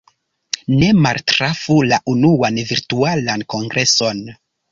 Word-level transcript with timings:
Ne 0.83 0.87
maltrafu 1.07 1.75
la 1.91 1.99
unuan 2.15 2.57
Virtualan 2.71 3.47
Kongreson! 3.55 4.27